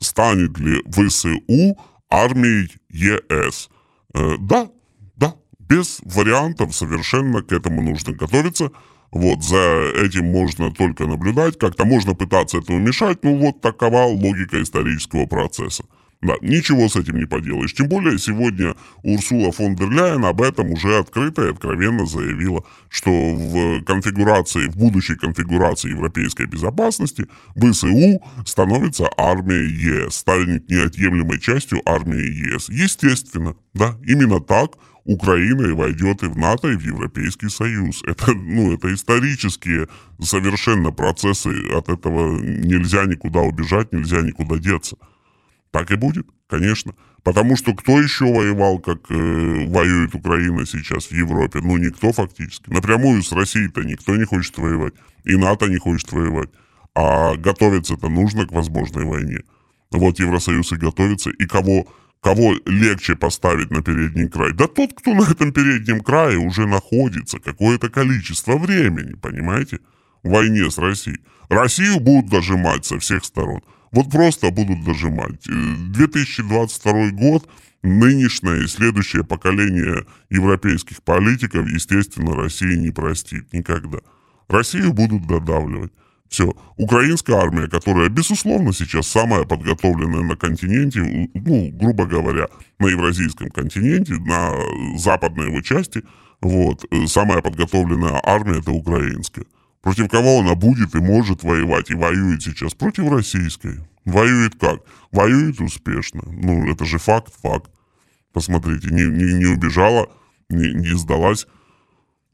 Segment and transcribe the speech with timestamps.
[0.00, 1.76] станет ли ВСУ
[2.10, 3.68] армией ЕС.
[4.14, 4.68] Э, да,
[5.16, 8.70] да, без вариантов совершенно к этому нужно готовиться.
[9.10, 14.62] Вот, за этим можно только наблюдать, как-то можно пытаться этому мешать, ну вот такова логика
[14.62, 15.84] исторического процесса.
[16.20, 17.72] Да, ничего с этим не поделаешь.
[17.74, 18.74] Тем более сегодня
[19.04, 24.76] Урсула фон дер Ляйен об этом уже открыто и откровенно заявила, что в конфигурации, в
[24.76, 32.68] будущей конфигурации европейской безопасности ВСУ становится армией ЕС, станет неотъемлемой частью армии ЕС.
[32.68, 34.72] Естественно, да, именно так
[35.04, 38.02] Украина и войдет и в НАТО, и в Европейский Союз.
[38.04, 39.88] Это, ну, это исторические
[40.20, 44.96] совершенно процессы, от этого нельзя никуда убежать, нельзя никуда деться.
[45.70, 46.94] Так и будет, конечно.
[47.22, 51.60] Потому что кто еще воевал, как э, воюет Украина сейчас в Европе?
[51.62, 52.70] Ну, никто фактически.
[52.70, 54.94] Напрямую с Россией-то никто не хочет воевать.
[55.24, 56.48] И НАТО не хочет воевать.
[56.94, 59.40] А готовиться-то нужно к возможной войне.
[59.90, 61.30] Вот Евросоюз и готовится.
[61.30, 61.86] И кого,
[62.20, 64.52] кого легче поставить на передний край?
[64.52, 69.80] Да тот, кто на этом переднем крае уже находится какое-то количество времени, понимаете?
[70.22, 71.20] В войне с Россией.
[71.48, 73.62] Россию будут дожимать со всех сторон.
[73.92, 75.42] Вот просто будут дожимать.
[75.46, 77.48] 2022 э, год,
[77.82, 83.98] нынешнее и следующее поколение европейских политиков, естественно, России не простит никогда.
[84.48, 85.92] Россию будут додавливать.
[86.28, 86.54] Все.
[86.76, 91.00] Украинская армия, которая, безусловно, сейчас самая подготовленная на континенте,
[91.34, 94.52] ну, грубо говоря, на евразийском континенте, на
[94.98, 96.02] западной его части,
[96.40, 99.46] вот, э, самая подготовленная армия это украинская.
[99.82, 102.74] Против кого она будет и может воевать, и воюет сейчас?
[102.74, 103.80] Против российской.
[104.04, 104.80] Воюет как?
[105.12, 106.22] Воюет успешно.
[106.26, 107.70] Ну, это же факт, факт.
[108.32, 110.08] Посмотрите, не, не, не убежала,
[110.48, 111.46] не, не сдалась.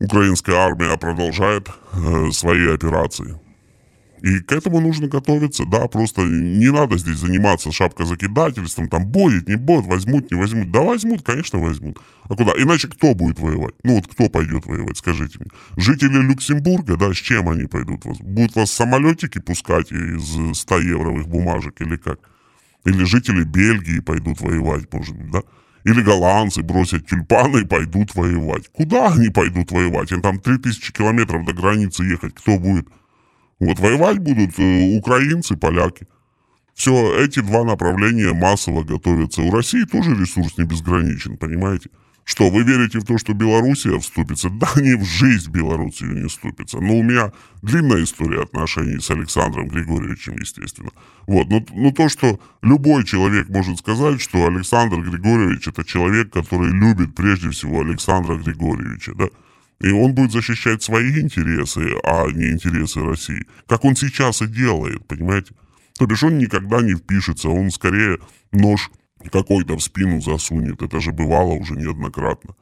[0.00, 3.38] Украинская армия продолжает э, свои операции.
[4.24, 9.56] И к этому нужно готовиться, да, просто не надо здесь заниматься шапкозакидательством, там, будет, не
[9.56, 10.70] будет, возьмут, не возьмут.
[10.70, 11.98] Да возьмут, конечно, возьмут.
[12.22, 12.52] А куда?
[12.56, 13.74] Иначе кто будет воевать?
[13.82, 15.50] Ну вот кто пойдет воевать, скажите мне.
[15.76, 18.00] Жители Люксембурга, да, с чем они пойдут?
[18.22, 22.18] Будут вас самолетики пускать из 100-евровых бумажек или как?
[22.86, 25.42] Или жители Бельгии пойдут воевать, может быть, да?
[25.84, 28.70] Или голландцы бросят тюльпаны и пойдут воевать.
[28.72, 30.12] Куда они пойдут воевать?
[30.12, 32.34] Им там 3000 километров до границы ехать.
[32.34, 32.88] Кто будет?
[33.60, 36.06] Вот воевать будут э, украинцы, поляки.
[36.74, 39.42] Все, эти два направления массово готовятся.
[39.42, 41.90] У России тоже ресурс не безграничен, понимаете?
[42.24, 44.48] Что, вы верите в то, что Белоруссия вступится?
[44.48, 46.80] Да, не в жизнь Белоруссию не вступится.
[46.80, 47.32] Но у меня
[47.62, 50.90] длинная история отношений с Александром Григорьевичем, естественно.
[51.26, 56.70] Вот, но, но то, что любой человек может сказать, что Александр Григорьевич это человек, который
[56.70, 59.26] любит прежде всего Александра Григорьевича, да?
[59.80, 63.46] И он будет защищать свои интересы, а не интересы России.
[63.66, 65.54] Как он сейчас и делает, понимаете?
[65.98, 68.18] То бишь он никогда не впишется, он скорее
[68.52, 68.90] нож
[69.30, 70.82] какой-то в спину засунет.
[70.82, 72.54] Это же бывало уже неоднократно.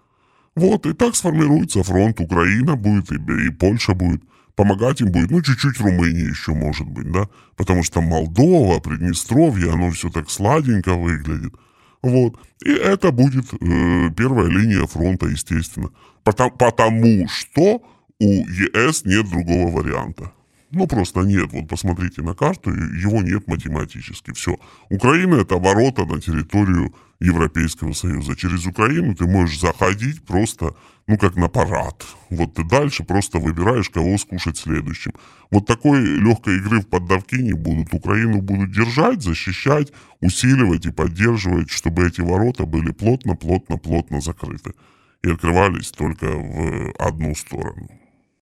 [0.54, 2.20] Вот, и так сформируется фронт.
[2.20, 4.22] Украина будет, и, и Польша будет.
[4.54, 7.28] Помогать им будет, ну, чуть-чуть Румыния еще может быть, да?
[7.56, 11.54] Потому что Молдова, Приднестровье, оно все так сладенько выглядит.
[12.02, 12.36] Вот.
[12.64, 15.90] И это будет э, первая линия фронта, естественно.
[16.24, 17.82] Потому, потому что
[18.18, 20.32] у ЕС нет другого варианта.
[20.72, 21.52] Ну, просто нет.
[21.52, 24.32] Вот посмотрите на карту, его нет математически.
[24.32, 24.58] Все.
[24.88, 28.34] Украина– это ворота на территорию Европейского Союза.
[28.34, 30.74] Через Украину ты можешь заходить просто,
[31.06, 32.06] ну, как на парад.
[32.30, 35.12] Вот ты дальше просто выбираешь, кого скушать следующим.
[35.50, 37.92] Вот такой легкой игры в поддавки не будут.
[37.92, 44.72] Украину будут держать, защищать, усиливать и поддерживать, чтобы эти ворота были плотно, плотно, плотно закрыты.
[45.22, 47.90] И открывались только в одну сторону.